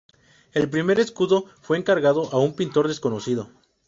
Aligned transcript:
El 0.53 0.67
primer 0.67 0.99
escudo 0.99 1.45
fue 1.61 1.77
encargado 1.77 2.33
a 2.33 2.39
un 2.39 2.55
pintor 2.55 2.87
desconocido. 2.87 3.51